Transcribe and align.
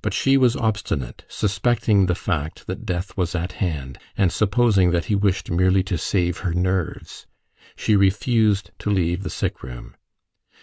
But 0.00 0.14
she 0.14 0.38
was 0.38 0.56
obstinate, 0.56 1.26
suspecting 1.28 2.06
the 2.06 2.14
fact 2.14 2.66
that 2.66 2.86
death 2.86 3.14
was 3.14 3.34
at 3.34 3.52
hand, 3.60 3.98
and 4.16 4.32
supposing 4.32 4.90
that 4.92 5.04
he 5.04 5.14
wished 5.14 5.50
merely 5.50 5.82
to 5.82 5.98
save 5.98 6.38
her 6.38 6.54
nerves. 6.54 7.26
She 7.76 7.94
refused 7.94 8.70
to 8.78 8.88
leave 8.90 9.22
the 9.22 9.28
sick 9.28 9.62
room. 9.62 9.94